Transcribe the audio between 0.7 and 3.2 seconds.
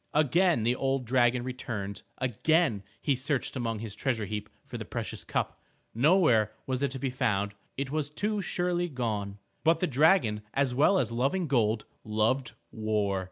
old dragon returned, again he